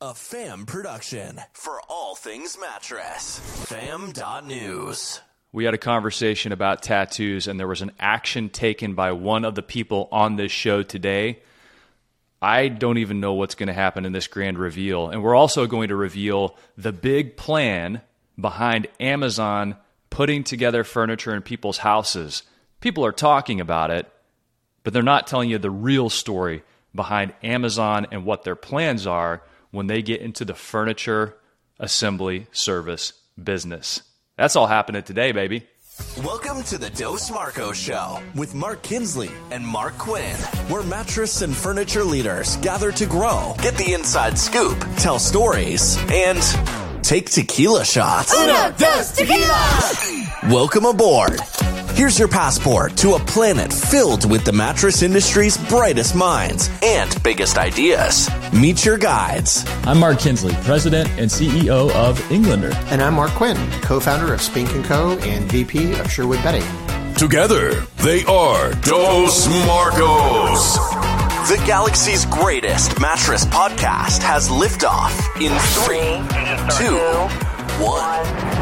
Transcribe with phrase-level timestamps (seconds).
[0.00, 3.40] A fam production for all things mattress.
[3.64, 5.20] Fam.news.
[5.50, 9.56] We had a conversation about tattoos, and there was an action taken by one of
[9.56, 11.40] the people on this show today.
[12.40, 15.08] I don't even know what's going to happen in this grand reveal.
[15.08, 18.00] And we're also going to reveal the big plan
[18.40, 19.74] behind Amazon
[20.10, 22.44] putting together furniture in people's houses.
[22.80, 24.08] People are talking about it,
[24.84, 26.62] but they're not telling you the real story
[26.94, 31.36] behind Amazon and what their plans are when they get into the furniture
[31.78, 34.02] assembly service business.
[34.36, 35.66] That's all happening today, baby.
[36.22, 40.36] Welcome to the Dos Marco Show with Mark Kinsley and Mark Quinn,
[40.68, 46.38] where mattress and furniture leaders gather to grow, get the inside scoop, tell stories, and
[47.02, 48.32] take tequila shots.
[48.32, 50.27] Uno, dos, tequila!
[50.44, 51.40] Welcome aboard.
[51.94, 57.58] Here's your passport to a planet filled with the mattress industry's brightest minds and biggest
[57.58, 58.30] ideas.
[58.52, 59.64] Meet your guides.
[59.82, 62.70] I'm Mark Kinsley, President and CEO of Englander.
[62.86, 65.18] And I'm Mark Quinn, co-founder of Spink & Co.
[65.18, 66.64] and VP of Sherwood Bedding.
[67.14, 70.76] Together, they are Dos Marcos.
[71.48, 76.14] The galaxy's greatest mattress podcast has liftoff in three,
[76.78, 76.96] two,
[77.84, 78.57] one.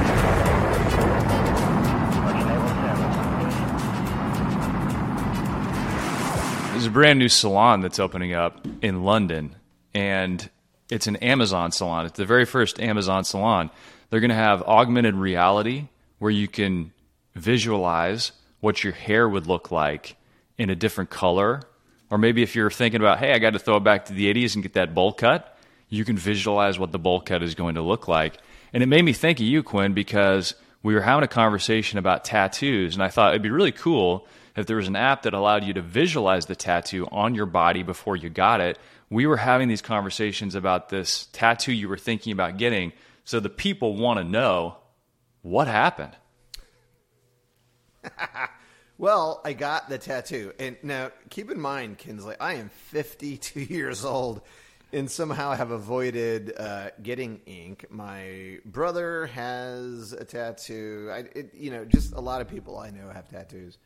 [6.97, 9.55] Brand new salon that's opening up in London,
[9.93, 10.49] and
[10.89, 12.07] it's an Amazon salon.
[12.07, 13.69] It's the very first Amazon salon.
[14.09, 15.89] They're going to have augmented reality
[16.21, 16.95] where you can
[17.35, 20.17] visualize what your hair would look like
[20.57, 21.61] in a different color.
[22.09, 24.33] Or maybe if you're thinking about, hey, I got to throw it back to the
[24.33, 25.55] 80s and get that bowl cut,
[25.91, 28.39] you can visualize what the bowl cut is going to look like.
[28.73, 32.25] And it made me think of you, Quinn, because we were having a conversation about
[32.25, 34.27] tattoos, and I thought it'd be really cool
[34.57, 37.83] if there was an app that allowed you to visualize the tattoo on your body
[37.83, 38.79] before you got it,
[39.11, 42.93] we were having these conversations about this tattoo you were thinking about getting.
[43.25, 44.79] So the people want to know
[45.43, 46.17] what happened.
[48.99, 50.53] well, I got the tattoo.
[50.59, 54.41] And now keep in mind, Kinsley, I am 52 years old
[54.93, 57.87] and somehow have avoided uh, getting ink.
[57.91, 61.11] My brother has a tattoo.
[61.13, 63.79] I, it, you know, just a lot of people I know have tattoos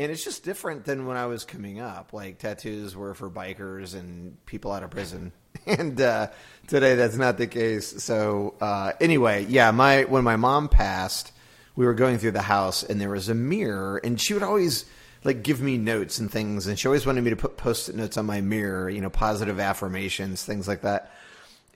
[0.00, 2.14] and it's just different than when I was coming up.
[2.14, 5.32] Like tattoos were for bikers and people out of prison,
[5.66, 6.28] and uh,
[6.68, 8.02] today that's not the case.
[8.02, 11.32] So uh, anyway, yeah, my when my mom passed,
[11.76, 14.86] we were going through the house and there was a mirror, and she would always
[15.22, 18.16] like give me notes and things, and she always wanted me to put post-it notes
[18.16, 21.12] on my mirror, you know, positive affirmations, things like that.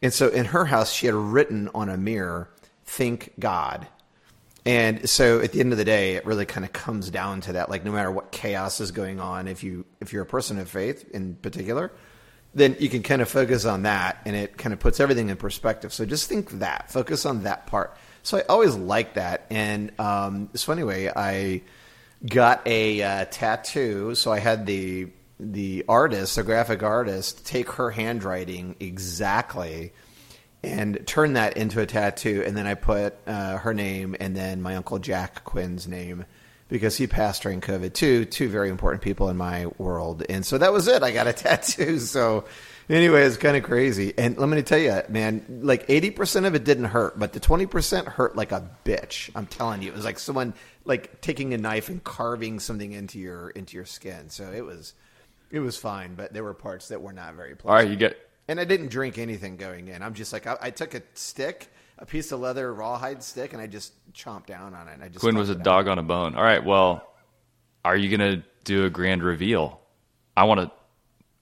[0.00, 2.48] And so in her house, she had written on a mirror,
[2.86, 3.86] "Thank God."
[4.66, 7.52] And so at the end of the day, it really kind of comes down to
[7.54, 7.68] that.
[7.68, 10.68] Like no matter what chaos is going on, if you if you're a person of
[10.68, 11.92] faith in particular,
[12.54, 15.36] then you can kind of focus on that and it kind of puts everything in
[15.36, 15.92] perspective.
[15.92, 17.96] So just think that, focus on that part.
[18.22, 19.46] So I always like that.
[19.50, 21.62] And um, so anyway, I
[22.24, 24.14] got a uh, tattoo.
[24.14, 25.08] So I had the
[25.40, 29.92] the artist, the graphic artist, take her handwriting exactly
[30.64, 32.42] and turned that into a tattoo.
[32.46, 36.24] And then I put uh, her name and then my uncle Jack Quinn's name
[36.68, 38.24] because he passed during COVID too.
[38.24, 41.02] Two very important people in my world, and so that was it.
[41.02, 41.98] I got a tattoo.
[41.98, 42.44] So
[42.88, 44.14] anyway, it's kind of crazy.
[44.16, 47.40] And let me tell you, man, like eighty percent of it didn't hurt, but the
[47.40, 49.30] twenty percent hurt like a bitch.
[49.34, 50.54] I'm telling you, it was like someone
[50.84, 54.30] like taking a knife and carving something into your into your skin.
[54.30, 54.94] So it was.
[55.50, 57.70] It was fine, but there were parts that were not very pleasant.
[57.70, 58.18] All right, you get
[58.48, 60.02] and I didn't drink anything going in.
[60.02, 61.68] I'm just like I, I, took a stick,
[61.98, 64.98] a piece of leather rawhide stick, and I just chomped down on it.
[65.02, 66.34] I just Quinn was a dog on a bone.
[66.34, 67.08] All right, well,
[67.84, 69.80] are you gonna do a grand reveal?
[70.36, 70.70] I want to.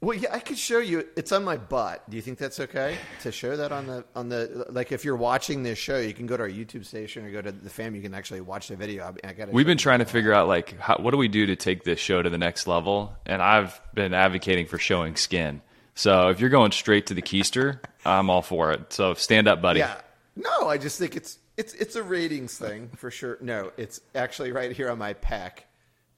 [0.01, 1.07] Well, yeah, I could show you.
[1.15, 2.11] It's on my butt.
[2.11, 4.91] Do you think that's okay to show that on the on the like?
[4.91, 7.53] If you're watching this show, you can go to our YouTube station or go to
[7.53, 7.95] the fam.
[7.95, 9.05] You can actually watch the video.
[9.05, 9.53] I, I got.
[9.53, 12.01] We've been trying to figure out like how, what do we do to take this
[12.01, 15.62] show to the next level, and I've been advocating for showing skin.
[15.95, 18.93] So if you're going straight to the keister, I'm all for it.
[18.93, 19.81] So stand up, buddy.
[19.81, 19.94] Yeah.
[20.37, 23.39] No, I just think it's it's it's a ratings thing for sure.
[23.41, 25.67] No, it's actually right here on my pack.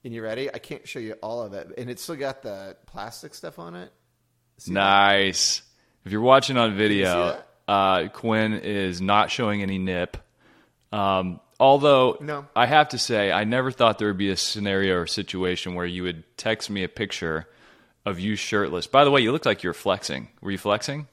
[0.04, 0.52] And you ready?
[0.52, 3.74] I can't show you all of it, and it's still got the plastic stuff on
[3.74, 3.90] it.
[4.58, 5.60] See nice.
[5.60, 6.06] That?
[6.06, 10.18] If you're watching on video, uh, Quinn is not showing any nip.
[10.92, 12.46] Um, although, no.
[12.54, 15.86] I have to say, I never thought there would be a scenario or situation where
[15.86, 17.48] you would text me a picture
[18.04, 18.86] of you shirtless.
[18.86, 20.28] By the way, you look like you're flexing.
[20.40, 21.08] Were you flexing?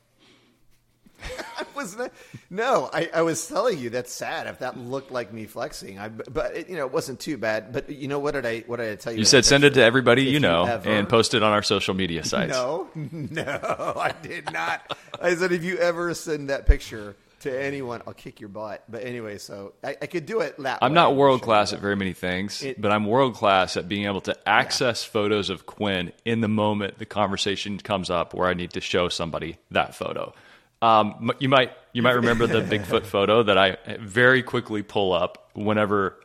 [1.24, 2.12] I was not,
[2.50, 2.90] no.
[2.92, 4.48] I, I was telling you that's sad.
[4.48, 7.72] If that looked like me flexing, I but it, you know it wasn't too bad.
[7.74, 9.20] But you know what did I what did I tell you?
[9.20, 11.94] You said send it to everybody you know ever- and post it on our social
[11.94, 12.54] media sites.
[12.54, 14.98] No, no, I did not.
[15.22, 18.84] I said if you ever send that picture to anyone, I'll kick your butt.
[18.90, 20.96] But anyway, so I, I could do it that I'm way.
[20.96, 24.22] not world class at very many things, It- but I'm world class at being able
[24.22, 28.72] to access photos of Quinn in the moment the conversation comes up where I need
[28.72, 30.34] to show somebody that photo.
[30.82, 35.50] Um, you might you might remember the Bigfoot photo that I very quickly pull up
[35.54, 36.16] whenever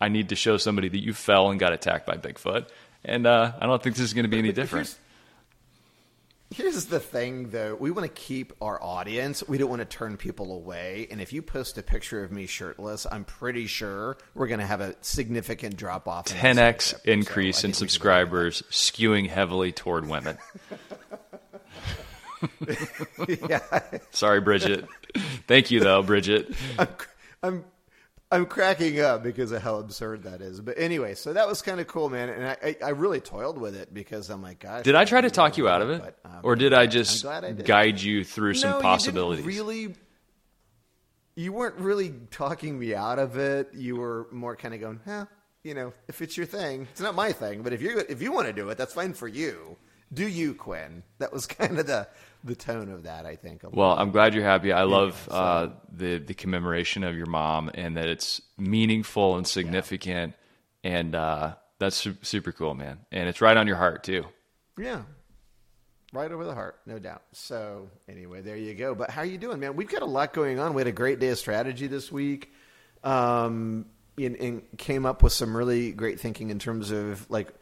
[0.00, 2.68] I need to show somebody that you fell and got attacked by Bigfoot,
[3.04, 4.96] and uh, I don't think this is going to be any different.
[6.50, 7.74] Here's, the thing, though.
[7.74, 9.42] We want to keep our audience.
[9.48, 11.08] We don't want to turn people away.
[11.10, 14.66] And if you post a picture of me shirtless, I'm pretty sure we're going to
[14.66, 16.30] have a significant drop off.
[16.30, 16.82] in 10x listenership.
[16.82, 20.38] So increase in subscribers, skewing heavily toward women.
[23.48, 23.80] yeah,
[24.10, 24.86] Sorry, Bridget.
[25.46, 26.54] Thank you, though, Bridget.
[27.42, 27.64] I'm
[28.30, 30.60] I'm cracking up because of how absurd that is.
[30.60, 32.30] But anyway, so that was kind of cool, man.
[32.30, 34.82] And I, I, I really toiled with it because I'm like, gosh.
[34.82, 37.40] Did I try to talk you out of it, But, or did I just I
[37.40, 37.64] did.
[37.64, 39.44] guide you through no, some possibilities?
[39.44, 39.94] Really,
[41.34, 43.70] you weren't really talking me out of it.
[43.74, 45.26] You were more kind of going, huh,
[45.62, 47.62] you know, if it's your thing, it's not my thing.
[47.62, 49.76] But if you if you want to do it, that's fine for you.
[50.12, 51.02] Do you, Quinn?
[51.18, 52.06] That was kind of the
[52.44, 53.24] the tone of that.
[53.24, 53.62] I think.
[53.72, 54.72] Well, I'm glad you're happy.
[54.72, 60.34] I love uh, the the commemoration of your mom, and that it's meaningful and significant,
[60.84, 62.98] and uh, that's su- super cool, man.
[63.10, 64.26] And it's right on your heart too.
[64.78, 65.02] Yeah.
[66.14, 67.22] Right over the heart, no doubt.
[67.32, 68.94] So anyway, there you go.
[68.94, 69.74] But how are you doing, man?
[69.74, 70.72] We've got a lot going on.
[70.72, 72.52] We had a great day of strategy this week.
[73.02, 77.52] Um, and, and came up with some really great thinking in terms of like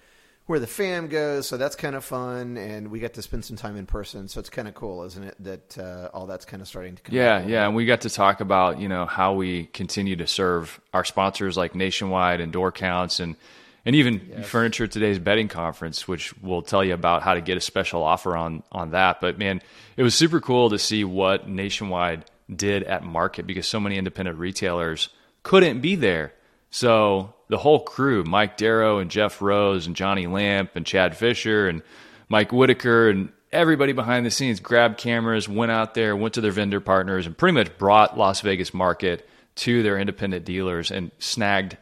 [0.46, 1.48] where the fam goes.
[1.48, 4.28] So that's kind of fun, and we got to spend some time in person.
[4.28, 5.36] So it's kind of cool, isn't it?
[5.40, 7.14] That uh, all that's kind of starting to come.
[7.14, 7.48] Yeah, back.
[7.48, 11.04] yeah, and we got to talk about you know how we continue to serve our
[11.04, 13.36] sponsors like Nationwide and Door Counts and
[13.84, 17.60] and even Furniture Today's Bedding Conference, which will tell you about how to get a
[17.60, 19.20] special offer on on that.
[19.20, 19.60] But man,
[19.96, 22.24] it was super cool to see what Nationwide
[22.54, 25.08] did at market because so many independent retailers
[25.42, 26.32] couldn't be there.
[26.70, 31.68] So the whole crew, Mike Darrow and Jeff Rose and Johnny Lamp and Chad Fisher
[31.68, 31.82] and
[32.28, 36.52] Mike Whitaker and everybody behind the scenes grabbed cameras, went out there, went to their
[36.52, 41.76] vendor partners, and pretty much brought Las Vegas market to their independent dealers and snagged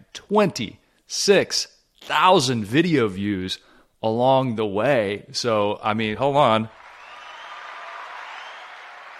[2.00, 3.58] 26,000 video views
[4.02, 5.26] along the way.
[5.32, 6.68] So, I mean, hold on.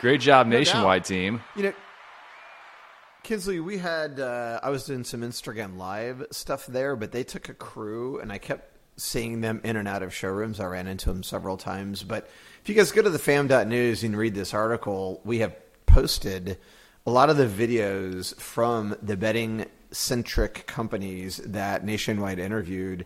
[0.01, 1.43] Great job, Nationwide team.
[1.55, 1.73] You know,
[3.23, 7.51] Kinsley, we had uh, I was doing some Instagram live stuff there, but they took
[7.51, 10.59] a crew, and I kept seeing them in and out of showrooms.
[10.59, 12.03] I ran into them several times.
[12.03, 12.31] But
[12.63, 15.55] if you guys go to the fam.news and read this article, we have
[15.85, 16.57] posted
[17.07, 23.05] a lot of the videos from the bedding centric companies that Nationwide interviewed.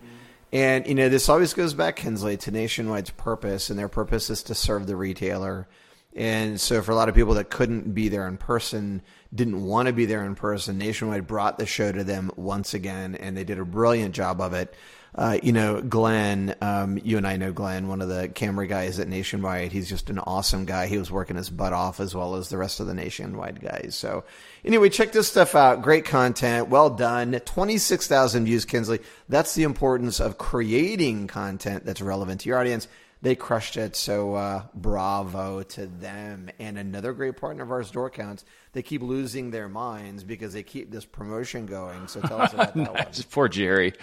[0.52, 4.42] And, you know, this always goes back, Kinsley, to Nationwide's purpose, and their purpose is
[4.44, 5.66] to serve the retailer.
[6.14, 9.02] And so, for a lot of people that couldn't be there in person,
[9.34, 13.16] didn't want to be there in person, Nationwide brought the show to them once again,
[13.16, 14.74] and they did a brilliant job of it.
[15.16, 18.98] Uh, you know, Glenn, um, you and I know Glenn, one of the camera guys
[18.98, 19.70] at Nationwide.
[19.70, 20.88] He's just an awesome guy.
[20.88, 23.94] He was working his butt off as well as the rest of the Nationwide guys.
[23.96, 24.24] So,
[24.64, 25.82] anyway, check this stuff out.
[25.82, 26.68] Great content.
[26.68, 27.40] Well done.
[27.44, 29.00] 26,000 views, Kinsley.
[29.28, 32.88] That's the importance of creating content that's relevant to your audience
[33.24, 33.96] they crushed it.
[33.96, 36.50] So uh, bravo to them.
[36.58, 38.44] And another great partner of ours, Door Counts.
[38.74, 42.06] They keep losing their minds because they keep this promotion going.
[42.06, 43.06] So tell us about that one.
[43.30, 43.94] Poor Jerry.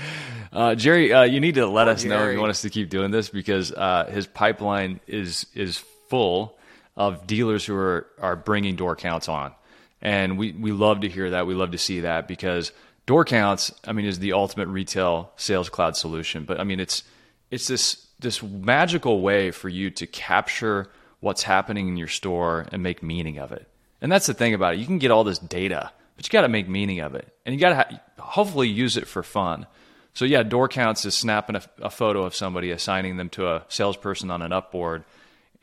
[0.51, 2.89] Uh, Jerry, uh, you need to let us know if you want us to keep
[2.89, 5.77] doing this because uh, his pipeline is is
[6.09, 6.57] full
[6.97, 9.53] of dealers who are, are bringing door counts on.
[10.01, 11.45] And we, we love to hear that.
[11.45, 12.71] We love to see that because
[13.05, 16.43] door counts, I mean, is the ultimate retail sales cloud solution.
[16.43, 17.03] But I mean, it's
[17.51, 22.81] it's this this magical way for you to capture what's happening in your store and
[22.81, 23.67] make meaning of it.
[24.01, 24.79] And that's the thing about it.
[24.79, 27.53] You can get all this data, but you got to make meaning of it, and
[27.53, 29.67] you got to ha- hopefully use it for fun.
[30.13, 33.65] So yeah, door counts is snapping a, a photo of somebody, assigning them to a
[33.69, 35.03] salesperson on an upboard,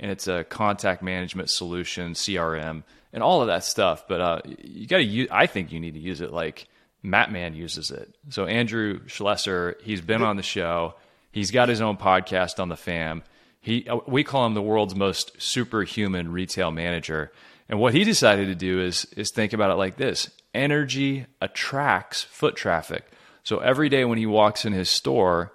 [0.01, 4.07] and it's a contact management solution, CRM, and all of that stuff.
[4.09, 5.29] But uh, you got to use.
[5.31, 6.69] I think you need to use it like
[7.05, 8.15] Mattman uses it.
[8.31, 10.95] So Andrew Schlesser, he's been on the show.
[11.31, 13.23] He's got his own podcast on the fam.
[13.61, 17.33] He uh, we call him the world's most superhuman retail manager.
[17.69, 20.31] And what he decided to do is is think about it like this.
[20.55, 23.05] Energy attracts foot traffic.
[23.45, 25.53] So every day when he walks in his store,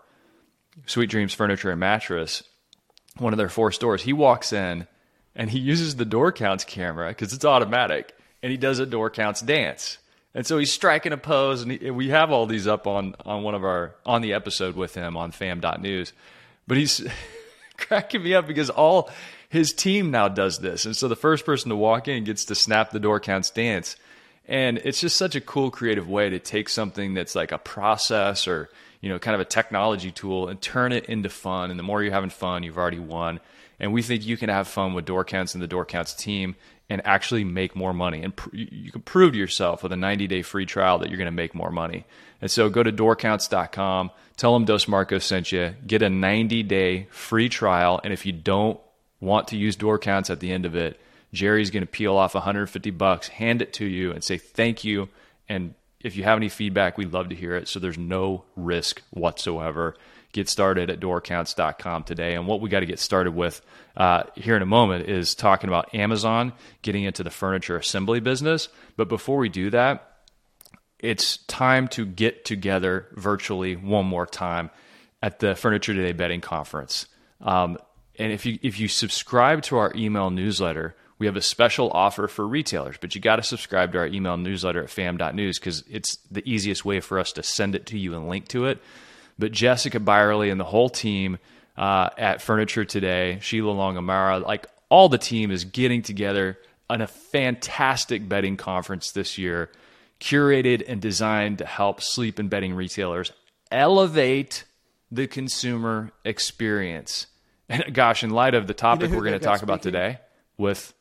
[0.85, 2.43] Sweet Dreams Furniture and Mattress,
[3.17, 4.87] one of their four stores, he walks in
[5.35, 9.09] and he uses the door counts camera because it's automatic, and he does a door
[9.09, 9.97] counts dance.
[10.35, 13.43] And so he's striking a pose, and he, we have all these up on on
[13.43, 16.13] one of our on the episode with him on fam.news.
[16.67, 17.05] But he's
[17.77, 19.11] cracking me up because all
[19.49, 22.55] his team now does this, and so the first person to walk in gets to
[22.55, 23.95] snap the door counts dance.
[24.45, 28.47] And it's just such a cool, creative way to take something that's like a process
[28.47, 28.69] or
[29.01, 31.69] you know kind of a technology tool and turn it into fun.
[31.69, 33.39] And the more you're having fun, you've already won.
[33.79, 36.55] And we think you can have fun with Door Counts and the Door Counts team
[36.89, 38.23] and actually make more money.
[38.23, 41.17] And pr- you can prove to yourself with a 90 day free trial that you're
[41.17, 42.05] going to make more money.
[42.41, 47.07] And so go to doorcounts.com, tell them Dos Marcos sent you, get a 90 day
[47.09, 48.01] free trial.
[48.03, 48.79] And if you don't
[49.19, 50.99] want to use Door Counts at the end of it,
[51.31, 55.09] Jerry's going to peel off 150 bucks, hand it to you, and say thank you.
[55.49, 57.67] And if you have any feedback, we'd love to hear it.
[57.67, 59.95] So there's no risk whatsoever.
[60.33, 62.35] Get started at doorcounts.com today.
[62.35, 63.61] And what we got to get started with
[63.95, 68.67] uh, here in a moment is talking about Amazon getting into the furniture assembly business.
[68.97, 70.09] But before we do that,
[70.99, 74.69] it's time to get together virtually one more time
[75.21, 77.07] at the Furniture Today Bedding Conference.
[77.39, 77.77] Um,
[78.17, 82.27] and if you if you subscribe to our email newsletter, we have a special offer
[82.27, 86.17] for retailers, but you got to subscribe to our email newsletter at fam.news because it's
[86.29, 88.81] the easiest way for us to send it to you and link to it.
[89.37, 91.37] But Jessica Byerly and the whole team
[91.77, 96.59] uh, at Furniture Today, Sheila Longamara, like all the team is getting together
[96.89, 99.71] on a fantastic Bedding Conference this year,
[100.19, 103.31] curated and designed to help sleep and bedding retailers
[103.71, 104.63] elevate
[105.11, 107.27] the consumer experience.
[107.67, 110.19] And gosh, in light of the topic we're going to talk about today
[110.57, 110.93] with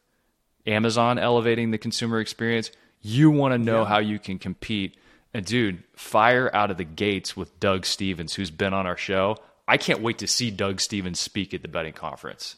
[0.67, 2.71] Amazon elevating the consumer experience,
[3.01, 4.97] you want to know how you can compete.
[5.35, 9.39] And dude, fire out of the gates with Doug Stephens, who's been on our show.
[9.67, 12.57] I can't wait to see Doug Stephens speak at the Bedding Conference.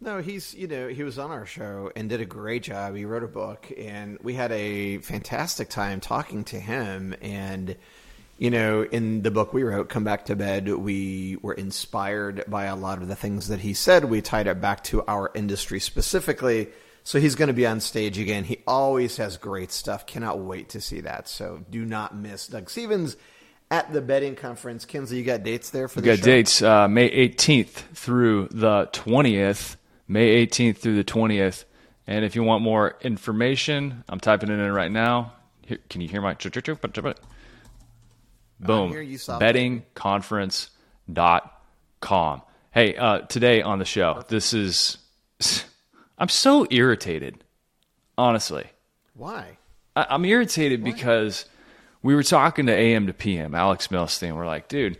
[0.00, 2.94] No, he's you know he was on our show and did a great job.
[2.94, 7.14] He wrote a book, and we had a fantastic time talking to him.
[7.20, 7.76] And
[8.38, 12.66] you know, in the book we wrote, "Come Back to Bed," we were inspired by
[12.66, 14.04] a lot of the things that he said.
[14.04, 16.68] We tied it back to our industry specifically.
[17.08, 18.44] So he's going to be on stage again.
[18.44, 20.04] He always has great stuff.
[20.04, 21.26] Cannot wait to see that.
[21.26, 23.16] So do not miss Doug Stephens
[23.70, 24.84] at the Bedding Conference.
[24.84, 26.24] Kinsley, you got dates there for We the got show?
[26.26, 29.76] dates uh, May 18th through the 20th.
[30.06, 31.64] May 18th through the 20th.
[32.06, 35.32] And if you want more information, I'm typing it in right now.
[35.62, 36.36] Here, can you hear my?
[38.60, 38.90] Boom.
[38.90, 42.42] hear you soft Beddingconference.com.
[42.70, 44.98] Hey, uh, today on the show, this is.
[46.18, 47.44] I'm so irritated,
[48.16, 48.66] honestly.
[49.14, 49.58] Why?
[49.94, 51.46] I- I'm irritated because
[52.02, 54.34] we were talking to AM to PM, Alex Milstein.
[54.34, 54.98] We're like, dude,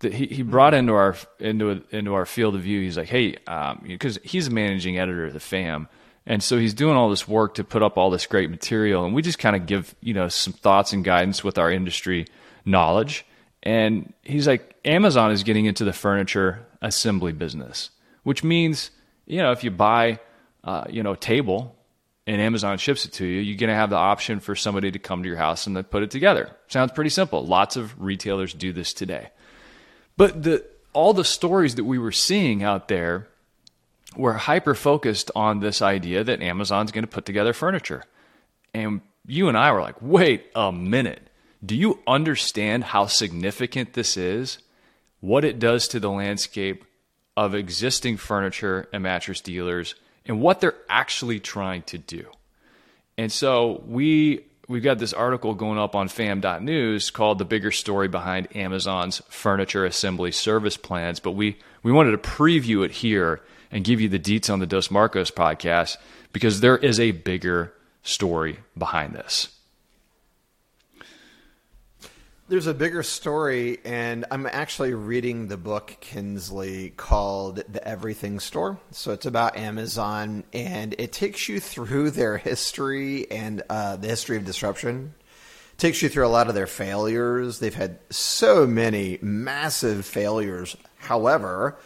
[0.00, 0.78] that he, he brought hmm.
[0.78, 2.80] into our into into our field of view.
[2.80, 5.88] He's like, hey, um, because he's a managing editor of the FAM,
[6.26, 9.14] and so he's doing all this work to put up all this great material, and
[9.14, 12.26] we just kind of give you know some thoughts and guidance with our industry
[12.64, 13.24] knowledge.
[13.62, 17.90] And he's like, Amazon is getting into the furniture assembly business,
[18.22, 18.90] which means
[19.26, 20.20] you know if you buy
[20.64, 21.74] uh, you know table
[22.28, 24.98] and Amazon ships it to you, you're going to have the option for somebody to
[24.98, 26.54] come to your house and then put it together.
[26.68, 27.44] Sounds pretty simple.
[27.44, 29.30] Lots of retailers do this today.
[30.18, 30.62] But the
[30.92, 33.28] all the stories that we were seeing out there
[34.14, 38.02] were hyper focused on this idea that Amazon's going to put together furniture.
[38.74, 41.30] And you and I were like, "Wait a minute.
[41.64, 44.58] Do you understand how significant this is?
[45.20, 46.84] What it does to the landscape
[47.38, 49.94] of existing furniture and mattress dealers
[50.28, 52.26] and what they're actually trying to do?"
[53.16, 58.06] And so we we've got this article going up on fam.news called the bigger story
[58.06, 63.40] behind Amazon's furniture assembly service plans, but we we wanted to preview it here
[63.72, 65.96] and give you the deets on the Dos Marcos podcast
[66.32, 69.57] because there is a bigger story behind this.
[72.50, 78.80] There's a bigger story, and I'm actually reading the book Kinsley called The Everything Store.
[78.90, 84.38] So it's about Amazon, and it takes you through their history and uh, the history
[84.38, 85.12] of disruption.
[85.76, 87.58] takes you through a lot of their failures.
[87.58, 90.74] They've had so many massive failures.
[90.96, 91.76] However,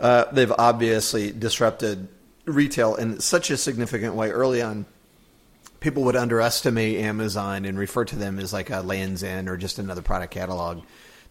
[0.00, 2.08] uh, they've obviously disrupted
[2.46, 4.86] retail in such a significant way early on
[5.80, 9.78] people would underestimate Amazon and refer to them as like a Lands End or just
[9.78, 10.82] another product catalog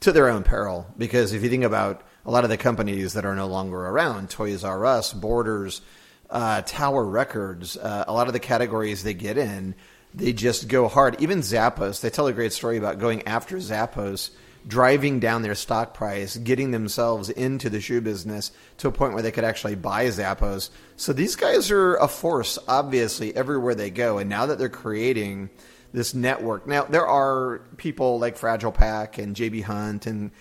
[0.01, 0.87] to their own peril.
[0.97, 4.29] Because if you think about a lot of the companies that are no longer around,
[4.29, 5.81] Toys R Us, Borders,
[6.29, 9.75] uh, Tower Records, uh, a lot of the categories they get in,
[10.13, 11.21] they just go hard.
[11.21, 14.31] Even Zappos, they tell a great story about going after Zappos
[14.67, 19.23] driving down their stock price, getting themselves into the shoe business to a point where
[19.23, 20.69] they could actually buy Zappos.
[20.97, 24.17] So these guys are a force, obviously, everywhere they go.
[24.17, 25.49] And now that they're creating
[25.93, 30.31] this network, now there are people like FragilePAK and JB Hunt and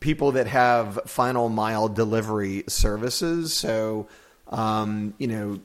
[0.00, 3.54] people that have final mile delivery services.
[3.54, 4.08] So,
[4.48, 5.60] um, you know,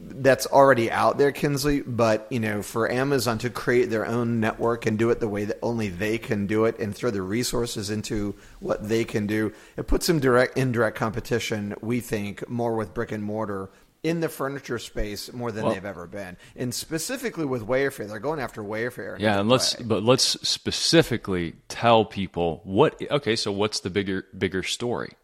[0.00, 1.82] that's already out there, Kinsley.
[1.82, 5.44] But you know, for Amazon to create their own network and do it the way
[5.44, 9.52] that only they can do it, and throw the resources into what they can do,
[9.76, 11.74] it puts them direct indirect competition.
[11.80, 13.70] We think more with brick and mortar
[14.04, 18.20] in the furniture space more than Well- they've ever been, and specifically with Wayfair, they're
[18.20, 19.18] going after Wayfair.
[19.18, 19.84] Yeah, and let's way.
[19.84, 25.14] but let's specifically tell people what okay, so what's the bigger bigger story?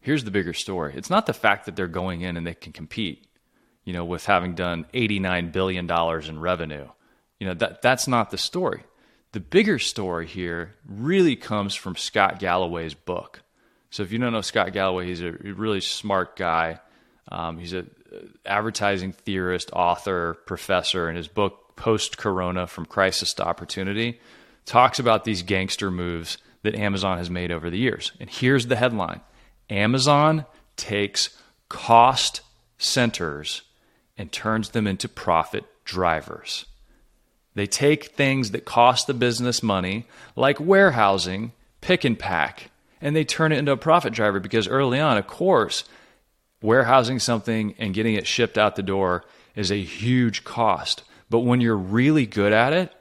[0.00, 0.92] Here's the bigger story.
[0.96, 3.26] It's not the fact that they're going in and they can compete,
[3.84, 6.88] you know, with having done 89 billion dollars in revenue.
[7.38, 8.84] You know, that that's not the story.
[9.32, 13.42] The bigger story here really comes from Scott Galloway's book.
[13.90, 16.80] So if you don't know Scott Galloway, he's a really smart guy.
[17.30, 17.90] Um, he's an
[18.46, 24.20] advertising theorist, author, professor, and his book Post Corona from Crisis to Opportunity
[24.64, 28.12] talks about these gangster moves that Amazon has made over the years.
[28.20, 29.20] And here's the headline
[29.68, 31.36] Amazon takes
[31.68, 32.40] cost
[32.78, 33.62] centers
[34.16, 36.66] and turns them into profit drivers.
[37.54, 43.24] They take things that cost the business money, like warehousing, pick and pack, and they
[43.24, 45.84] turn it into a profit driver because early on, of course,
[46.62, 51.04] warehousing something and getting it shipped out the door is a huge cost.
[51.30, 52.92] But when you're really good at it,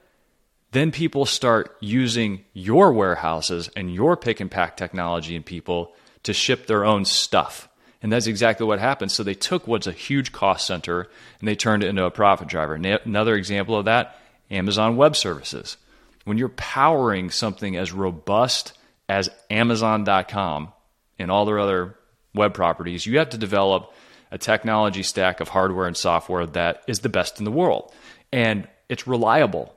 [0.71, 5.93] then people start using your warehouses and your pick and pack technology and people
[6.23, 7.69] to ship their own stuff.
[8.03, 9.11] And that's exactly what happened.
[9.13, 11.07] So they took what's a huge cost center
[11.39, 12.75] and they turned it into a profit driver.
[12.75, 14.19] Another example of that
[14.51, 15.77] Amazon Web Services.
[16.25, 18.73] When you're powering something as robust
[19.07, 20.73] as Amazon.com
[21.17, 21.95] and all their other
[22.35, 23.93] web properties, you have to develop
[24.31, 27.93] a technology stack of hardware and software that is the best in the world.
[28.33, 29.73] And it's reliable.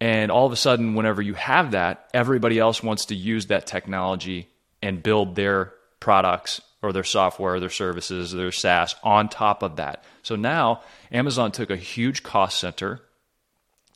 [0.00, 3.66] And all of a sudden, whenever you have that, everybody else wants to use that
[3.66, 4.48] technology
[4.82, 10.04] and build their products or their software, their services, their SaaS on top of that.
[10.22, 13.00] So now Amazon took a huge cost center,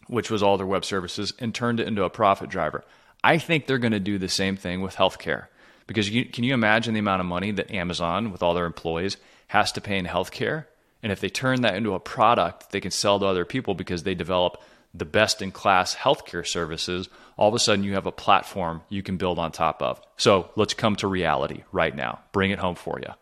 [0.07, 2.83] which was all their web services, and turned it into a profit driver.
[3.23, 5.47] I think they're going to do the same thing with healthcare.
[5.87, 9.17] Because you, can you imagine the amount of money that Amazon, with all their employees,
[9.49, 10.67] has to pay in healthcare?
[11.03, 14.03] And if they turn that into a product they can sell to other people because
[14.03, 14.63] they develop
[14.95, 19.03] the best in class healthcare services, all of a sudden you have a platform you
[19.03, 20.01] can build on top of.
[20.17, 22.19] So let's come to reality right now.
[22.33, 23.13] Bring it home for you.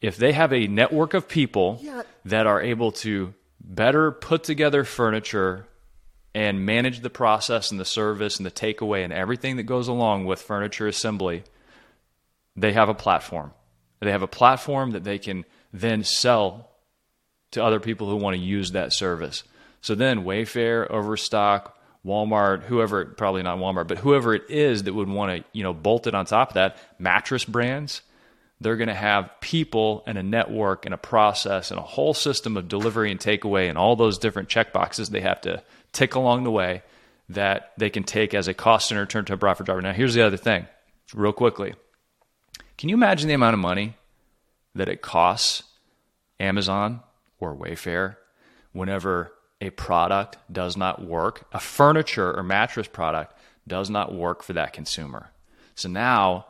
[0.00, 2.02] If they have a network of people Yeah.
[2.24, 5.66] that are able to better put together furniture
[6.34, 10.24] and manage the process and the service and the takeaway and everything that goes along
[10.24, 11.44] with furniture assembly,
[12.56, 13.52] they have a platform.
[14.00, 16.70] They have a platform that they can then sell
[17.50, 19.42] to other people who want to use that service.
[19.82, 25.08] So then Wayfair, Overstock, Walmart, whoever, probably not Walmart, but whoever it is that would
[25.08, 28.02] want to, you know, bolt it on top of that, mattress brands,
[28.60, 32.56] they're going to have people and a network and a process and a whole system
[32.56, 36.44] of delivery and takeaway and all those different check boxes they have to tick along
[36.44, 36.82] the way
[37.28, 39.80] that they can take as a cost center turn to a profit driver.
[39.80, 40.66] Now, here's the other thing,
[41.14, 41.74] real quickly.
[42.76, 43.96] Can you imagine the amount of money
[44.74, 45.62] that it costs
[46.38, 47.00] Amazon
[47.38, 48.16] or Wayfair
[48.72, 53.34] whenever a product does not work, a furniture or mattress product
[53.66, 55.30] does not work for that consumer?
[55.74, 56.46] So now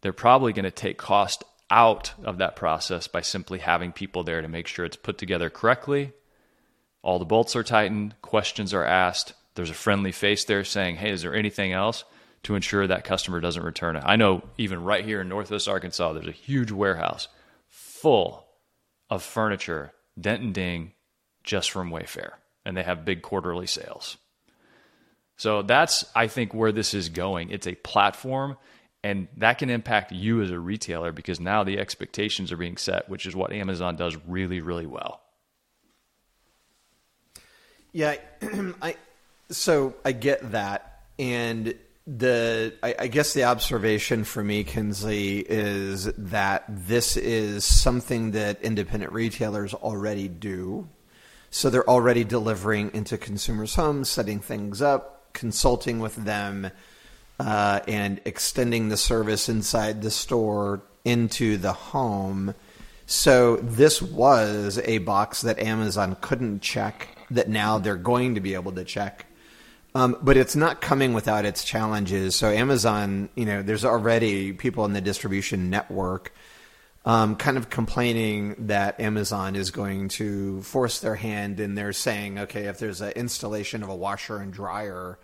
[0.00, 4.42] they're probably going to take cost out of that process by simply having people there
[4.42, 6.12] to make sure it's put together correctly.
[7.02, 9.34] All the bolts are tightened, questions are asked.
[9.54, 12.04] There's a friendly face there saying, Hey, is there anything else
[12.44, 14.04] to ensure that customer doesn't return it?
[14.06, 17.28] I know even right here in Northwest Arkansas, there's a huge warehouse
[17.68, 18.46] full
[19.10, 20.92] of furniture, dent and ding,
[21.44, 22.32] just from Wayfair.
[22.64, 24.16] And they have big quarterly sales.
[25.36, 27.50] So that's, I think, where this is going.
[27.50, 28.56] It's a platform,
[29.02, 33.08] and that can impact you as a retailer because now the expectations are being set,
[33.08, 35.20] which is what Amazon does really, really well.
[37.92, 38.16] Yeah,
[38.82, 38.96] I
[39.50, 41.74] so I get that, and
[42.06, 48.62] the I, I guess the observation for me, Kinsley, is that this is something that
[48.62, 50.88] independent retailers already do.
[51.54, 56.68] So they're already delivering into consumers' homes, setting things up, consulting with them,
[57.38, 62.56] uh, and extending the service inside the store into the home.
[63.06, 68.54] So this was a box that Amazon couldn't check that now they're going to be
[68.54, 69.24] able to check.
[69.94, 72.34] Um, but it's not coming without its challenges.
[72.34, 76.32] So Amazon, you know, there's already people in the distribution network
[77.04, 82.38] um, kind of complaining that Amazon is going to force their hand, and they're saying,
[82.38, 85.18] okay, if there's an installation of a washer and dryer,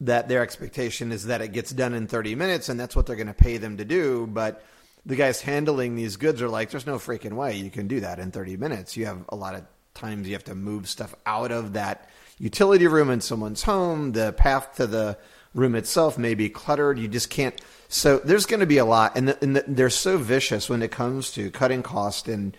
[0.00, 3.16] that their expectation is that it gets done in 30 minutes, and that's what they're
[3.16, 4.26] going to pay them to do.
[4.26, 4.64] But
[5.06, 8.18] the guys handling these goods are like, there's no freaking way you can do that
[8.18, 8.96] in 30 minutes.
[8.96, 12.08] You have a lot of times you have to move stuff out of that
[12.38, 14.12] utility room in someone's home.
[14.12, 15.18] The path to the
[15.54, 16.98] room itself may be cluttered.
[16.98, 17.60] You just can't
[17.92, 20.82] so there's going to be a lot, and, the, and the, they're so vicious when
[20.82, 22.56] it comes to cutting cost and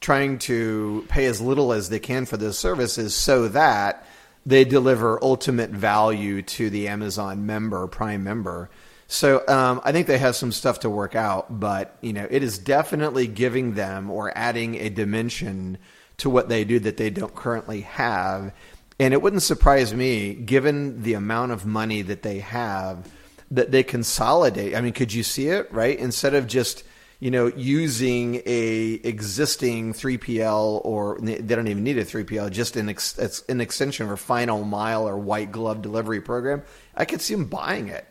[0.00, 4.04] trying to pay as little as they can for those services, so that
[4.44, 8.68] they deliver ultimate value to the Amazon member, Prime member.
[9.06, 12.42] So um, I think they have some stuff to work out, but you know it
[12.42, 15.78] is definitely giving them or adding a dimension
[16.16, 18.52] to what they do that they don't currently have.
[18.98, 23.10] And it wouldn't surprise me, given the amount of money that they have,
[23.50, 24.74] that they consolidate.
[24.74, 26.84] I mean, could you see it right instead of just
[27.20, 32.88] you know using a existing 3PL or they don't even need a 3PL, just an
[32.88, 36.62] ex, an extension or final mile or white glove delivery program.
[36.94, 38.06] I could see them buying it.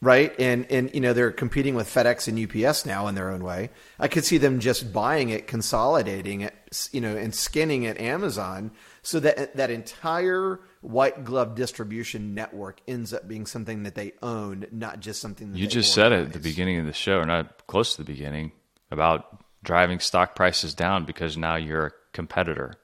[0.00, 3.42] Right and and you know they're competing with FedEx and UPS now in their own
[3.42, 3.70] way.
[3.98, 6.54] I could see them just buying it, consolidating it,
[6.92, 8.70] you know, and skinning it Amazon
[9.04, 14.66] so that that entire white glove distribution network ends up being something that they own,
[14.72, 17.26] not just something that you just said it at the beginning of the show, or
[17.26, 18.50] not close to the beginning,
[18.90, 22.74] about driving stock prices down because now you're a competitor.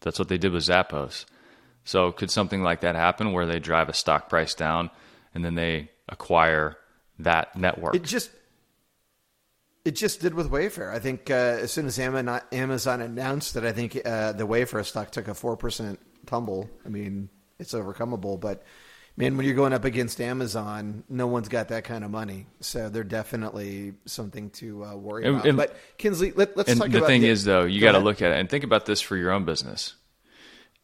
[0.00, 1.24] That's what they did with Zappos.
[1.84, 4.90] So could something like that happen where they drive a stock price down
[5.32, 6.76] and then they acquire
[7.20, 7.94] that network?
[7.94, 8.30] It just
[9.84, 10.92] it just did with Wayfair.
[10.92, 15.10] I think uh, as soon as Amazon announced that, I think uh, the Wayfair stock
[15.10, 16.68] took a four percent tumble.
[16.84, 18.62] I mean, it's overcomable, but
[19.16, 22.88] man, when you're going up against Amazon, no one's got that kind of money, so
[22.88, 25.46] they're definitely something to uh, worry and, about.
[25.46, 27.92] And, but Kinsley, let, us talk the about thing the, thing is though, you got
[27.92, 29.94] to look at it and think about this for your own business.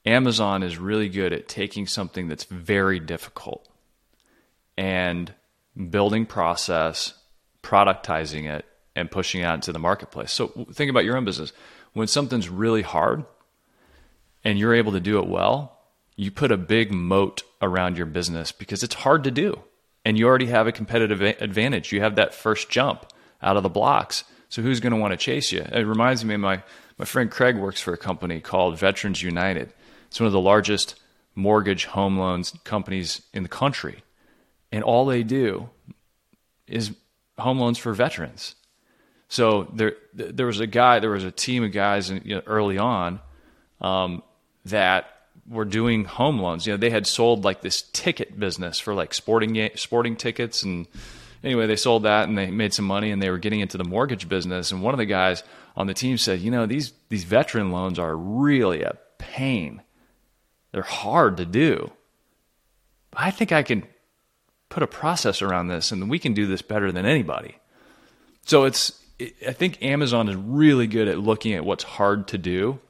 [0.06, 3.66] Amazon is really good at taking something that's very difficult
[4.76, 5.32] and
[5.90, 7.14] building process,
[7.62, 10.32] productizing it, and pushing out into the marketplace.
[10.32, 11.52] So think about your own business.
[11.92, 13.24] When something's really hard
[14.44, 15.78] and you're able to do it well,
[16.16, 19.60] you put a big moat around your business because it's hard to do.
[20.04, 21.90] And you already have a competitive advantage.
[21.90, 23.06] You have that first jump
[23.42, 24.24] out of the blocks.
[24.48, 25.62] So who's going to want to chase you?
[25.62, 26.62] It reminds me of my,
[26.98, 29.72] my friend Craig works for a company called Veterans United.
[30.06, 30.94] It's one of the largest
[31.34, 34.04] mortgage home loans companies in the country.
[34.70, 35.70] And all they do
[36.66, 36.92] is
[37.38, 38.54] home loans for veterans.
[39.34, 42.78] So there, there was a guy, there was a team of guys you know, early
[42.78, 43.18] on
[43.80, 44.22] um,
[44.66, 45.06] that
[45.48, 46.68] were doing home loans.
[46.68, 50.86] You know, they had sold like this ticket business for like sporting sporting tickets, and
[51.42, 53.82] anyway, they sold that and they made some money, and they were getting into the
[53.82, 54.70] mortgage business.
[54.70, 55.42] And one of the guys
[55.74, 59.82] on the team said, you know, these these veteran loans are really a pain.
[60.70, 61.90] They're hard to do.
[63.12, 63.82] I think I can
[64.68, 67.56] put a process around this, and we can do this better than anybody.
[68.46, 72.80] So it's I think Amazon is really good at looking at what's hard to do,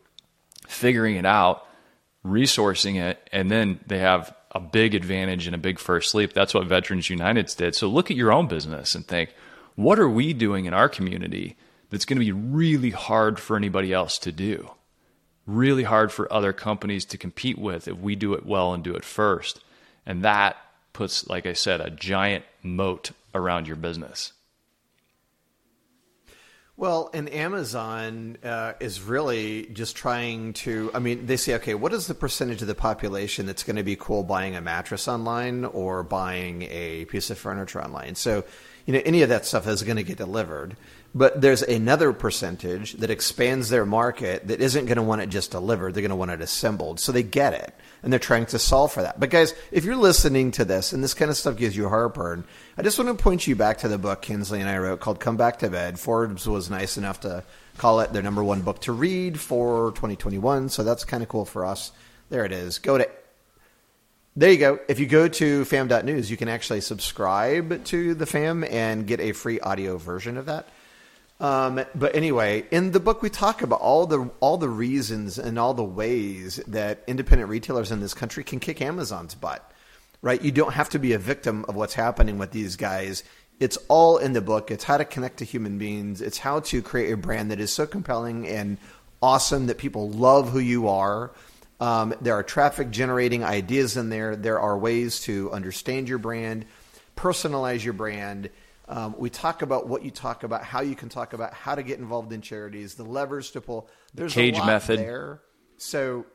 [0.66, 1.66] figuring it out,
[2.24, 6.32] resourcing it, and then they have a big advantage and a big first leap.
[6.32, 7.74] That's what Veterans United did.
[7.74, 9.34] So look at your own business and think,
[9.74, 11.56] what are we doing in our community
[11.90, 14.70] that's going to be really hard for anybody else to do?
[15.46, 18.94] Really hard for other companies to compete with if we do it well and do
[18.94, 19.62] it first.
[20.06, 20.56] And that
[20.92, 24.32] puts, like I said, a giant moat around your business.
[26.76, 30.90] Well, and Amazon uh, is really just trying to.
[30.92, 33.84] I mean, they say, okay, what is the percentage of the population that's going to
[33.84, 38.16] be cool buying a mattress online or buying a piece of furniture online?
[38.16, 38.42] So,
[38.86, 40.76] you know, any of that stuff is going to get delivered.
[41.14, 45.52] But there's another percentage that expands their market that isn't going to want it just
[45.52, 45.94] delivered.
[45.94, 46.98] They're going to want it assembled.
[46.98, 47.72] So they get it
[48.04, 49.18] and they're trying to solve for that.
[49.18, 52.44] But guys, if you're listening to this and this kind of stuff gives you heartburn,
[52.76, 55.20] I just want to point you back to the book Kinsley and I wrote called
[55.20, 55.98] Come Back to Bed.
[55.98, 57.42] Forbes was nice enough to
[57.78, 60.68] call it their number one book to read for 2021.
[60.68, 61.92] So that's kind of cool for us.
[62.28, 62.78] There it is.
[62.78, 63.08] Go to
[64.36, 64.80] there you go.
[64.88, 69.30] If you go to fam.news, you can actually subscribe to the fam and get a
[69.30, 70.66] free audio version of that.
[71.44, 75.58] Um, but anyway, in the book we talk about all the all the reasons and
[75.58, 79.70] all the ways that independent retailers in this country can kick Amazon's butt.
[80.22, 80.40] Right?
[80.40, 83.24] You don't have to be a victim of what's happening with these guys.
[83.60, 84.70] It's all in the book.
[84.70, 86.22] It's how to connect to human beings.
[86.22, 88.78] It's how to create a brand that is so compelling and
[89.20, 91.30] awesome that people love who you are.
[91.78, 94.34] Um, there are traffic generating ideas in there.
[94.34, 96.64] There are ways to understand your brand,
[97.16, 98.48] personalize your brand.
[98.86, 101.82] Um, we talk about what you talk about, how you can talk about how to
[101.82, 103.88] get involved in charities, the levers to pull.
[104.12, 104.98] There's Cage a lot method.
[104.98, 105.40] there.
[105.78, 106.26] So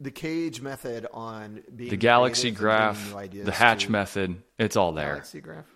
[0.00, 4.76] the cage method on being The galaxy creative and bringing graph, the hatch method, it's
[4.76, 5.12] all there.
[5.12, 5.66] Galaxy graph.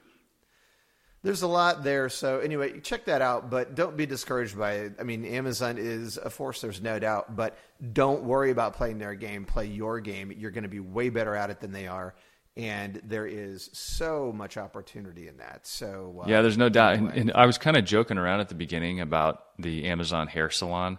[1.23, 2.09] There's a lot there.
[2.09, 3.51] So anyway, check that out.
[3.51, 4.93] But don't be discouraged by it.
[5.01, 6.61] I mean, Amazon is a force.
[6.61, 7.35] There's no doubt.
[7.35, 7.59] But
[7.93, 9.45] don't worry about playing their game.
[9.45, 10.33] Play your game.
[10.37, 12.15] You're going to be way better at it than they are.
[12.57, 15.67] And there is so much opportunity in that.
[15.67, 16.95] So uh, Yeah, there's no doubt.
[16.95, 20.49] And, and I was kind of joking around at the beginning about the Amazon hair
[20.49, 20.99] salon,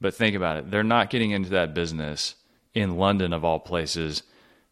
[0.00, 0.70] but think about it.
[0.70, 2.34] They're not getting into that business
[2.74, 4.22] in London, of all places,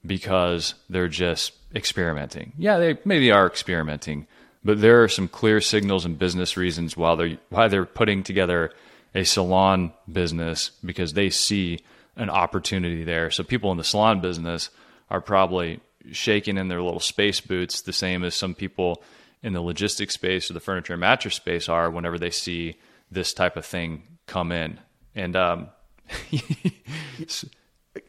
[0.04, 2.52] because they're just experimenting.
[2.58, 4.26] Yeah, they maybe are experimenting,
[4.64, 8.72] but there are some clear signals and business reasons why they're why they're putting together
[9.14, 11.78] a salon business because they see
[12.16, 13.30] an opportunity there.
[13.30, 14.70] So people in the salon business
[15.10, 15.80] are probably
[16.12, 19.02] shaking in their little space boots, the same as some people
[19.42, 22.76] in the logistics space or the furniture and mattress space are whenever they see
[23.10, 24.80] this type of thing come in.
[25.14, 25.68] And um,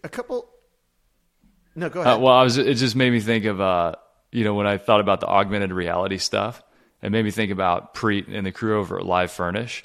[0.04, 0.50] a couple.
[1.76, 2.16] No, go ahead.
[2.16, 3.96] uh, well, I was it just made me think of uh,
[4.32, 6.62] you know when I thought about the augmented reality stuff,
[7.02, 9.84] it made me think about Preet and the crew over at Live Furnish,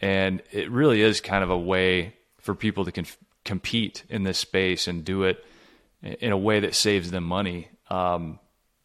[0.00, 3.06] and it really is kind of a way for people to con-
[3.44, 5.44] compete in this space and do it
[6.02, 7.68] in a way that saves them money.
[7.90, 8.38] Um,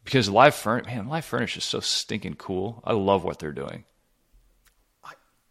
[0.04, 2.82] because Live Furnish, man, Live Furnish is so stinking cool.
[2.84, 3.84] I love what they're doing.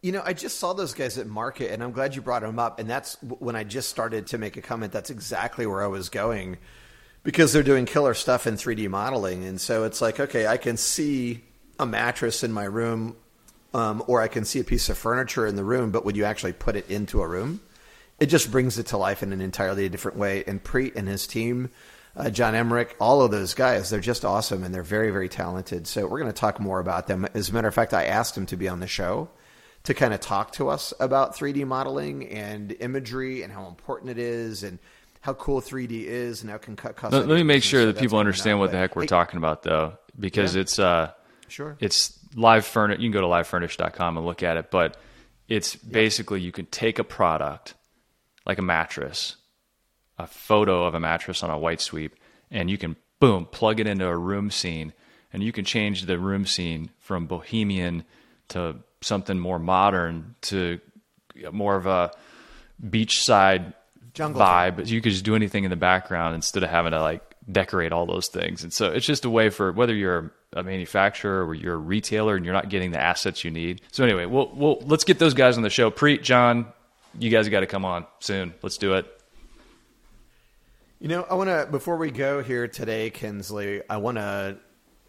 [0.02, 2.58] You know, I just saw those guys at Market, and I'm glad you brought them
[2.58, 2.78] up.
[2.78, 4.92] And that's when I just started to make a comment.
[4.92, 6.58] That's exactly where I was going
[7.22, 9.44] because they're doing killer stuff in 3D modeling.
[9.44, 11.42] And so it's like, okay, I can see
[11.78, 13.16] a mattress in my room,
[13.74, 16.24] um, or I can see a piece of furniture in the room, but would you
[16.24, 17.60] actually put it into a room?
[18.18, 20.42] It just brings it to life in an entirely different way.
[20.46, 21.70] And Preet and his team,
[22.16, 25.86] uh, John Emmerich, all of those guys, they're just awesome and they're very, very talented.
[25.86, 27.26] So we're going to talk more about them.
[27.34, 29.28] As a matter of fact, I asked him to be on the show
[29.84, 34.18] to kind of talk to us about 3D modeling and imagery and how important it
[34.18, 34.80] is and
[35.20, 37.14] how cool 3D is and how it can cut costs.
[37.14, 39.38] Let, let me make sure So that people understand what the heck we're hey, talking
[39.38, 40.62] about, though, because Yeah.
[40.62, 41.12] it's uh,
[41.46, 41.76] Sure.
[41.80, 42.98] it's live furnish.
[42.98, 44.96] You can go to livefurnish.com and look at it, but
[45.48, 47.74] it's basically you can take a product
[48.48, 49.36] like a mattress,
[50.18, 52.16] a photo of a mattress on a white sweep,
[52.50, 54.92] and you can boom plug it into a room scene,
[55.32, 58.04] and you can change the room scene from bohemian
[58.48, 60.80] to something more modern to
[61.52, 62.10] more of a
[62.84, 63.74] beachside
[64.14, 64.86] Jungle vibe.
[64.86, 68.06] You could just do anything in the background instead of having to like decorate all
[68.06, 68.62] those things.
[68.62, 72.34] And so it's just a way for whether you're a manufacturer or you're a retailer
[72.34, 73.82] and you're not getting the assets you need.
[73.92, 75.90] So anyway, we'll, we'll let's get those guys on the show.
[75.90, 76.66] Preet, John,
[77.18, 78.54] you guys got to come on soon.
[78.62, 79.06] Let's do it.
[81.00, 83.82] You know, I want to before we go here today, Kinsley.
[83.88, 84.58] I want to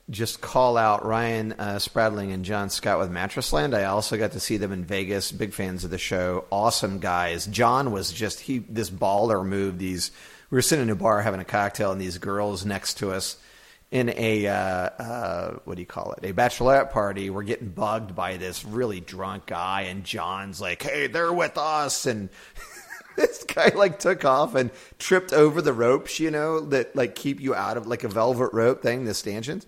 [0.10, 3.76] just call out Ryan uh, Spradling and John Scott with Mattressland.
[3.76, 5.32] I also got to see them in Vegas.
[5.32, 6.46] Big fans of the show.
[6.52, 7.48] Awesome guys.
[7.48, 9.80] John was just he this baller move.
[9.80, 10.12] These
[10.50, 13.38] we were sitting in a bar having a cocktail, and these girls next to us
[13.91, 16.23] in a uh, uh, what do you call it?
[16.23, 17.30] A bachelorette party.
[17.30, 22.06] We're getting bugged by this really drunk guy, and John's like, "Hey, they're with us,"
[22.06, 22.30] and
[23.15, 27.39] this guy like took off and tripped over the ropes, you know, that like keep
[27.39, 29.65] you out of like a velvet rope thing, the stanchions.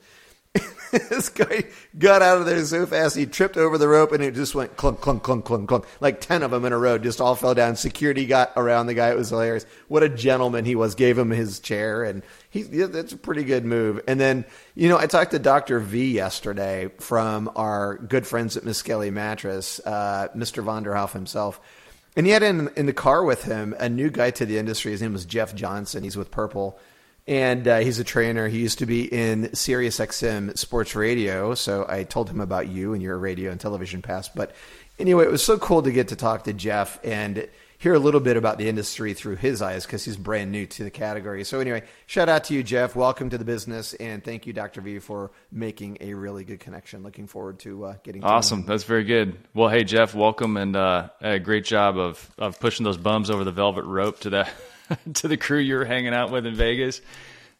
[0.91, 1.63] this guy
[1.97, 4.75] got out of there so fast he tripped over the rope and it just went
[4.75, 5.85] clunk clunk clunk clunk clunk.
[6.01, 7.77] Like 10 of them in a row just all fell down.
[7.77, 9.09] Security got around the guy.
[9.09, 9.65] It was hilarious.
[9.87, 10.95] What a gentleman he was.
[10.95, 14.01] Gave him his chair and he that's a pretty good move.
[14.07, 14.43] And then
[14.75, 19.11] you know i talked to dr v yesterday from our good friends at miss kelly
[19.11, 21.61] mattress uh, mr vonderhoff himself.
[22.17, 24.91] And he had in in the car with him a new guy to the industry.
[24.91, 26.03] His name was Jeff Johnson.
[26.03, 26.77] He's with Purple,
[27.31, 28.49] and uh, he's a trainer.
[28.49, 31.55] He used to be in Sirius XM Sports Radio.
[31.55, 34.35] So I told him about you and your radio and television past.
[34.35, 34.53] But
[34.99, 38.19] anyway, it was so cool to get to talk to Jeff and hear a little
[38.19, 41.45] bit about the industry through his eyes because he's brand new to the category.
[41.45, 42.97] So anyway, shout out to you, Jeff.
[42.97, 44.81] Welcome to the business, and thank you, Dr.
[44.81, 47.01] V, for making a really good connection.
[47.01, 48.65] Looking forward to uh, getting to Awesome.
[48.65, 49.37] That's very good.
[49.53, 53.45] Well, hey Jeff, welcome and uh, a great job of of pushing those bums over
[53.45, 54.49] the velvet rope to the
[55.15, 57.01] to the crew you were hanging out with in Vegas.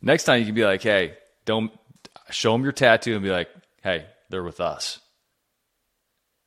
[0.02, 1.72] Next time you can be like, hey, don't
[2.30, 3.50] show them your tattoo and be like,
[3.84, 5.00] hey, they're with us.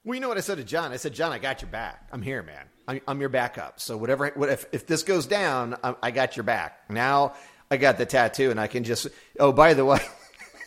[0.05, 0.93] Well, you know what I said to John?
[0.93, 2.09] I said, John, I got your back.
[2.13, 2.67] I'm here, man.
[2.87, 3.81] I'm, I'm your backup.
[3.81, 6.91] So whatever, what if if this goes down, I, I got your back.
[6.91, 7.35] Now
[7.71, 9.09] I got the tattoo, and I can just.
[9.41, 10.01] Oh, by the way,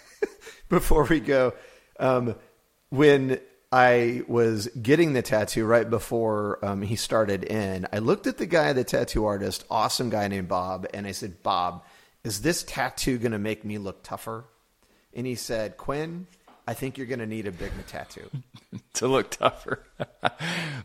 [0.70, 1.54] before we go,
[2.00, 2.36] um,
[2.90, 3.40] when
[3.72, 7.86] I was getting the tattoo right before um, he started in.
[7.92, 11.44] I looked at the guy, the tattoo artist, awesome guy named Bob, and I said,
[11.44, 11.84] Bob,
[12.24, 14.46] is this tattoo going to make me look tougher?
[15.14, 16.28] And he said, Quinn,
[16.66, 18.30] I think you're going to need a big tattoo.
[18.94, 19.84] to look tougher.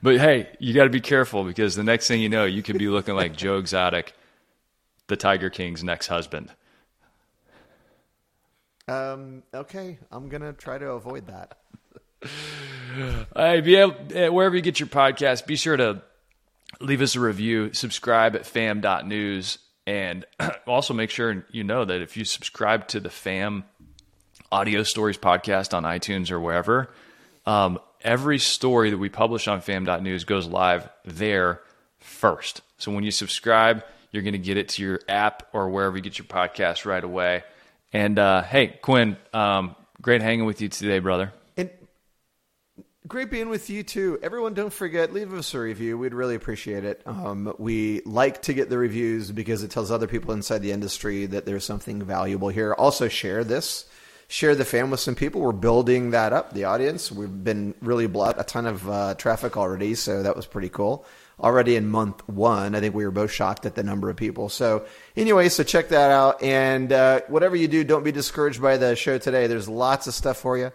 [0.02, 2.78] but hey, you got to be careful because the next thing you know, you could
[2.78, 4.12] be looking like Joe Exotic,
[5.06, 6.50] the Tiger King's next husband.
[8.88, 11.58] Um, okay, I'm going to try to avoid that.
[13.34, 16.02] Hey, be able, eh, wherever you get your podcast, be sure to
[16.80, 20.26] leave us a review, subscribe at fam.news, and
[20.66, 23.64] also make sure you know that if you subscribe to the fam
[24.50, 26.90] audio stories podcast on iTunes or wherever,
[27.46, 31.60] um, every story that we publish on fam.news goes live there
[31.98, 32.60] first.
[32.78, 36.02] So when you subscribe, you're going to get it to your app or wherever you
[36.02, 37.44] get your podcast right away.
[37.92, 41.32] And uh, hey, Quinn, um, great hanging with you today, brother.
[43.08, 44.18] Great being with you too.
[44.22, 45.98] Everyone, don't forget, leave us a review.
[45.98, 47.02] We'd really appreciate it.
[47.04, 51.26] Um, we like to get the reviews because it tells other people inside the industry
[51.26, 52.74] that there's something valuable here.
[52.74, 53.86] Also, share this
[54.32, 55.42] share the fan with some people.
[55.42, 57.12] We're building that up, the audience.
[57.12, 61.04] We've been really blessed, a ton of uh, traffic already, so that was pretty cool.
[61.38, 64.48] Already in month one, I think we were both shocked at the number of people.
[64.48, 64.86] So,
[65.16, 66.42] anyway, so check that out.
[66.42, 69.48] And uh, whatever you do, don't be discouraged by the show today.
[69.48, 70.72] There's lots of stuff for you.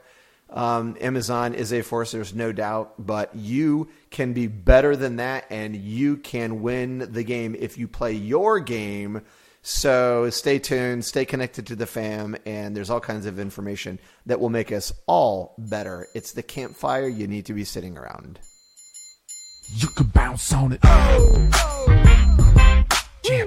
[0.49, 5.45] Um, Amazon is a force, there's no doubt, but you can be better than that,
[5.49, 9.23] and you can win the game if you play your game
[9.69, 14.39] so stay tuned, stay connected to the fam, and there's all kinds of information that
[14.39, 16.07] will make us all better.
[16.15, 18.39] It's the campfire you need to be sitting around.
[19.75, 20.79] You can bounce on it.
[20.85, 22.83] Oh, oh.
[23.25, 23.43] Yeah,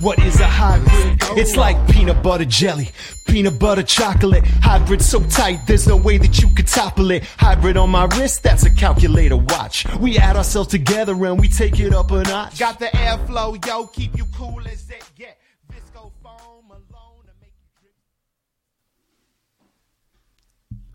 [0.00, 1.18] What is a hybrid?
[1.36, 2.88] It's like peanut butter jelly,
[3.26, 4.46] peanut butter chocolate.
[4.46, 7.24] Hybrid so tight, there's no way that you could topple it.
[7.36, 9.86] Hybrid on my wrist, that's a calculator watch.
[9.98, 12.58] We add ourselves together and we take it up a notch.
[12.58, 14.90] Got the airflow, yo, keep you cool as